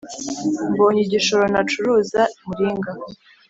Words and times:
mbonye 0.71 0.99
igishoro 1.03 1.45
nacuruza 1.53 2.21
muringa 2.45 2.91